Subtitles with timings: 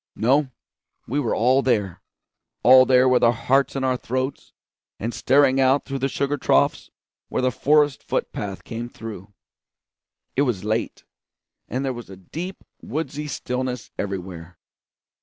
[0.15, 0.49] No,
[1.05, 2.01] we were all there;
[2.63, 4.51] all there with our hearts in our throats,
[4.97, 6.89] and staring out toward the sugar troughs
[7.29, 9.31] where the forest foot path came through.
[10.35, 11.03] It was late,
[11.67, 14.57] and there was a deep woodsy stillness everywhere.